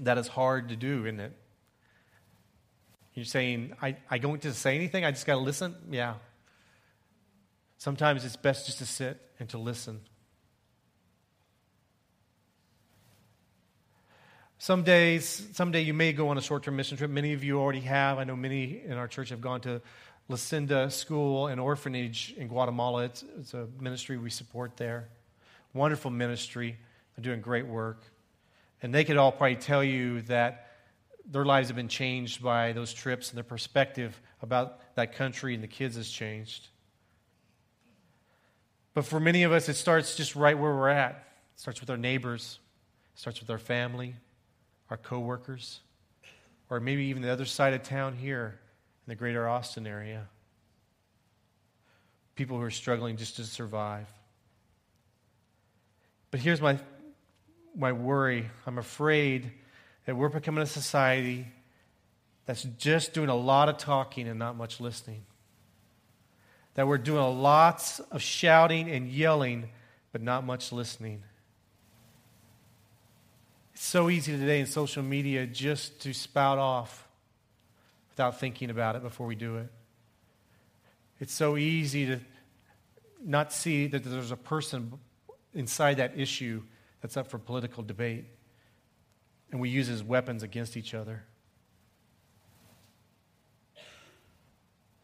that 0.00 0.18
is 0.18 0.26
hard 0.26 0.70
to 0.70 0.76
do, 0.76 1.04
isn't 1.04 1.20
it? 1.20 1.32
You're 3.14 3.24
saying, 3.26 3.74
I, 3.80 3.96
I 4.10 4.18
don't 4.18 4.32
get 4.32 4.42
to 4.42 4.54
say 4.54 4.74
anything, 4.74 5.04
I 5.04 5.10
just 5.10 5.26
got 5.26 5.34
to 5.34 5.40
listen? 5.40 5.74
Yeah. 5.90 6.14
Sometimes 7.76 8.24
it's 8.24 8.36
best 8.36 8.66
just 8.66 8.78
to 8.78 8.86
sit 8.86 9.20
and 9.38 9.48
to 9.50 9.58
listen. 9.58 10.00
Some 14.58 14.84
days, 14.84 15.48
someday 15.52 15.80
you 15.80 15.92
may 15.92 16.12
go 16.12 16.28
on 16.28 16.38
a 16.38 16.40
short 16.40 16.62
term 16.62 16.76
mission 16.76 16.96
trip. 16.96 17.10
Many 17.10 17.32
of 17.32 17.42
you 17.42 17.58
already 17.58 17.80
have. 17.80 18.18
I 18.18 18.24
know 18.24 18.36
many 18.36 18.80
in 18.86 18.92
our 18.92 19.08
church 19.08 19.30
have 19.30 19.40
gone 19.40 19.60
to 19.62 19.82
Lucinda 20.28 20.88
School 20.90 21.48
and 21.48 21.60
Orphanage 21.60 22.32
in 22.36 22.46
Guatemala. 22.46 23.06
It's, 23.06 23.24
it's 23.40 23.54
a 23.54 23.66
ministry 23.80 24.16
we 24.16 24.30
support 24.30 24.76
there. 24.76 25.08
Wonderful 25.74 26.12
ministry. 26.12 26.78
They're 27.16 27.24
doing 27.24 27.40
great 27.40 27.66
work. 27.66 28.04
And 28.82 28.92
they 28.92 29.04
could 29.04 29.16
all 29.16 29.32
probably 29.32 29.56
tell 29.56 29.82
you 29.82 30.22
that 30.22 30.66
their 31.24 31.44
lives 31.44 31.68
have 31.68 31.76
been 31.76 31.88
changed 31.88 32.42
by 32.42 32.72
those 32.72 32.92
trips 32.92 33.30
and 33.30 33.36
their 33.36 33.44
perspective 33.44 34.20
about 34.42 34.80
that 34.96 35.14
country 35.14 35.54
and 35.54 35.62
the 35.62 35.68
kids 35.68 35.96
has 35.96 36.10
changed. 36.10 36.68
But 38.94 39.04
for 39.04 39.20
many 39.20 39.44
of 39.44 39.52
us, 39.52 39.68
it 39.68 39.74
starts 39.74 40.16
just 40.16 40.36
right 40.36 40.58
where 40.58 40.72
we're 40.72 40.88
at. 40.88 41.24
It 41.54 41.60
starts 41.60 41.80
with 41.80 41.90
our 41.90 41.96
neighbors, 41.96 42.58
it 43.14 43.20
starts 43.20 43.40
with 43.40 43.48
our 43.50 43.58
family, 43.58 44.16
our 44.90 44.96
coworkers, 44.96 45.80
or 46.68 46.80
maybe 46.80 47.04
even 47.04 47.22
the 47.22 47.30
other 47.30 47.44
side 47.44 47.72
of 47.72 47.82
town 47.82 48.14
here 48.14 48.58
in 49.06 49.10
the 49.10 49.14
greater 49.14 49.48
Austin 49.48 49.86
area. 49.86 50.28
People 52.34 52.56
who 52.56 52.62
are 52.64 52.70
struggling 52.70 53.16
just 53.16 53.36
to 53.36 53.44
survive. 53.44 54.08
But 56.30 56.40
here's 56.40 56.60
my, 56.60 56.78
my 57.76 57.92
worry 57.92 58.50
I'm 58.66 58.78
afraid 58.78 59.52
that 60.06 60.16
we're 60.16 60.28
becoming 60.28 60.62
a 60.62 60.66
society 60.66 61.46
that's 62.46 62.64
just 62.78 63.14
doing 63.14 63.28
a 63.28 63.36
lot 63.36 63.68
of 63.68 63.78
talking 63.78 64.28
and 64.28 64.38
not 64.38 64.56
much 64.56 64.80
listening. 64.80 65.24
That 66.74 66.86
we're 66.86 66.98
doing 66.98 67.40
lots 67.40 68.00
of 68.00 68.22
shouting 68.22 68.90
and 68.90 69.08
yelling, 69.08 69.68
but 70.10 70.22
not 70.22 70.44
much 70.44 70.72
listening. 70.72 71.22
It's 73.74 73.84
so 73.84 74.10
easy 74.10 74.36
today 74.36 74.60
in 74.60 74.66
social 74.66 75.02
media 75.02 75.46
just 75.46 76.00
to 76.00 76.12
spout 76.12 76.58
off 76.58 77.06
without 78.10 78.40
thinking 78.40 78.70
about 78.70 78.96
it 78.96 79.02
before 79.02 79.26
we 79.26 79.34
do 79.34 79.58
it. 79.58 79.68
It's 81.20 81.32
so 81.32 81.56
easy 81.56 82.06
to 82.06 82.20
not 83.24 83.52
see 83.52 83.86
that 83.86 84.02
there's 84.02 84.32
a 84.32 84.36
person 84.36 84.92
inside 85.54 85.98
that 85.98 86.18
issue 86.18 86.62
that's 87.02 87.16
up 87.16 87.28
for 87.28 87.38
political 87.38 87.82
debate. 87.82 88.24
And 89.50 89.60
we 89.60 89.68
use 89.68 89.90
as 89.90 90.02
weapons 90.02 90.42
against 90.42 90.76
each 90.76 90.94
other. 90.94 91.24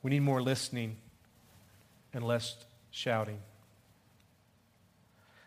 We 0.03 0.11
need 0.11 0.21
more 0.21 0.41
listening 0.41 0.97
and 2.15 2.25
less 2.25 2.57
shouting. 2.91 3.41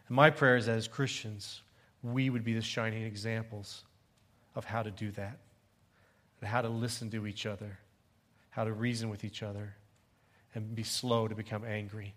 And 0.07 0.15
my 0.15 0.29
prayer 0.29 0.57
is 0.57 0.67
that 0.67 0.77
as 0.77 0.87
Christians, 0.87 1.61
we 2.03 2.29
would 2.29 2.43
be 2.43 2.53
the 2.53 2.61
shining 2.61 3.03
examples 3.03 3.83
of 4.53 4.65
how 4.65 4.83
to 4.83 4.91
do 4.91 5.09
that 5.11 5.39
and 6.41 6.49
how 6.49 6.61
to 6.61 6.69
listen 6.69 7.09
to 7.11 7.25
each 7.25 7.45
other, 7.45 7.79
how 8.49 8.65
to 8.65 8.73
reason 8.73 9.09
with 9.09 9.23
each 9.23 9.41
other, 9.41 9.75
and 10.53 10.75
be 10.75 10.83
slow 10.83 11.27
to 11.27 11.33
become 11.33 11.63
angry. 11.63 12.13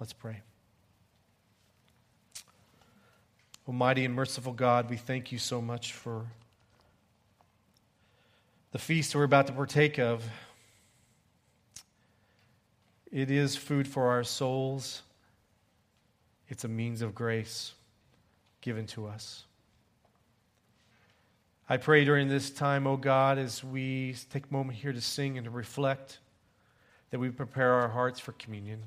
Let's 0.00 0.12
pray. 0.12 0.42
Almighty 3.68 4.06
and 4.06 4.14
merciful 4.14 4.54
God, 4.54 4.88
we 4.88 4.96
thank 4.96 5.30
you 5.30 5.36
so 5.36 5.60
much 5.60 5.92
for 5.92 6.24
the 8.72 8.78
feast 8.78 9.14
we're 9.14 9.24
about 9.24 9.46
to 9.48 9.52
partake 9.52 9.98
of. 9.98 10.24
It 13.12 13.30
is 13.30 13.56
food 13.56 13.86
for 13.86 14.08
our 14.08 14.24
souls, 14.24 15.02
it's 16.48 16.64
a 16.64 16.68
means 16.68 17.02
of 17.02 17.14
grace 17.14 17.74
given 18.62 18.86
to 18.86 19.06
us. 19.06 19.44
I 21.68 21.76
pray 21.76 22.06
during 22.06 22.28
this 22.28 22.48
time, 22.48 22.86
O 22.86 22.92
oh 22.92 22.96
God, 22.96 23.36
as 23.36 23.62
we 23.62 24.16
take 24.30 24.44
a 24.50 24.52
moment 24.52 24.78
here 24.78 24.94
to 24.94 25.00
sing 25.02 25.36
and 25.36 25.44
to 25.44 25.50
reflect, 25.50 26.20
that 27.10 27.18
we 27.18 27.28
prepare 27.28 27.74
our 27.74 27.88
hearts 27.88 28.18
for 28.18 28.32
communion, 28.32 28.84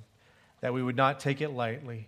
that 0.61 0.73
we 0.73 0.81
would 0.81 0.95
not 0.95 1.19
take 1.19 1.39
it 1.39 1.49
lightly, 1.49 2.07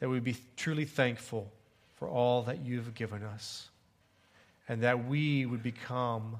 that 0.00 0.10
we 0.10 0.20
be 0.20 0.36
truly 0.56 0.84
thankful 0.84 1.50
for 1.96 2.08
all 2.08 2.42
that 2.42 2.64
you've 2.64 2.94
given 2.94 3.22
us, 3.22 3.68
and 4.68 4.82
that 4.82 5.06
we 5.06 5.46
would 5.46 5.62
become 5.62 6.38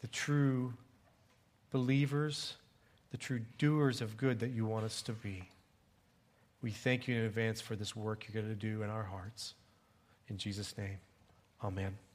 the 0.00 0.08
true 0.08 0.72
believers, 1.70 2.54
the 3.10 3.16
true 3.16 3.40
doers 3.58 4.00
of 4.00 4.16
good 4.16 4.40
that 4.40 4.50
you 4.50 4.66
want 4.66 4.84
us 4.84 5.02
to 5.02 5.12
be. 5.12 5.48
We 6.60 6.70
thank 6.70 7.06
you 7.06 7.16
in 7.16 7.22
advance 7.22 7.60
for 7.60 7.76
this 7.76 7.94
work 7.94 8.26
you're 8.26 8.42
going 8.42 8.52
to 8.52 8.60
do 8.60 8.82
in 8.82 8.90
our 8.90 9.04
hearts. 9.04 9.54
In 10.28 10.36
Jesus' 10.36 10.76
name, 10.76 10.98
amen. 11.62 12.07